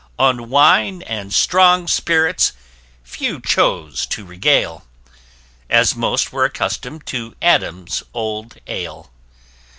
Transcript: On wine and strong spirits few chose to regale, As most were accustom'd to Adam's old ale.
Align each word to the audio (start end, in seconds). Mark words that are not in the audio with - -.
On 0.17 0.49
wine 0.49 1.03
and 1.03 1.31
strong 1.31 1.87
spirits 1.87 2.53
few 3.03 3.39
chose 3.39 4.07
to 4.07 4.25
regale, 4.25 4.83
As 5.69 5.95
most 5.95 6.33
were 6.33 6.43
accustom'd 6.43 7.05
to 7.05 7.35
Adam's 7.39 8.01
old 8.11 8.57
ale. 8.65 9.11